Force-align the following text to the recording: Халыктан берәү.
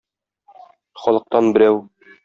Халыктан 1.05 1.55
берәү. 1.59 1.81